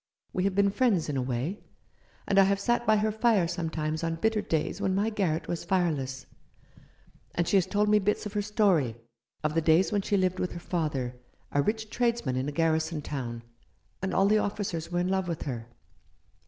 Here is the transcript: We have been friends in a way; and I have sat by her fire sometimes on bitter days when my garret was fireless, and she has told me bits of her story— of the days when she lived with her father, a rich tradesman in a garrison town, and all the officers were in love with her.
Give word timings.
We 0.33 0.45
have 0.45 0.55
been 0.55 0.71
friends 0.71 1.09
in 1.09 1.15
a 1.15 1.21
way; 1.21 1.59
and 2.27 2.39
I 2.39 2.43
have 2.45 2.59
sat 2.59 2.87
by 2.87 2.97
her 2.97 3.11
fire 3.11 3.47
sometimes 3.47 4.03
on 4.03 4.15
bitter 4.15 4.41
days 4.41 4.81
when 4.81 4.95
my 4.95 5.11
garret 5.11 5.47
was 5.47 5.63
fireless, 5.63 6.25
and 7.35 7.47
she 7.47 7.55
has 7.57 7.67
told 7.67 7.87
me 7.87 7.99
bits 7.99 8.25
of 8.25 8.33
her 8.33 8.41
story— 8.41 8.95
of 9.43 9.53
the 9.53 9.61
days 9.61 9.91
when 9.91 10.01
she 10.01 10.17
lived 10.17 10.39
with 10.39 10.53
her 10.53 10.59
father, 10.59 11.17
a 11.51 11.61
rich 11.61 11.91
tradesman 11.91 12.35
in 12.35 12.49
a 12.49 12.51
garrison 12.51 13.03
town, 13.03 13.43
and 14.01 14.11
all 14.11 14.25
the 14.25 14.39
officers 14.39 14.91
were 14.91 15.01
in 15.01 15.07
love 15.07 15.27
with 15.27 15.43
her. 15.43 15.67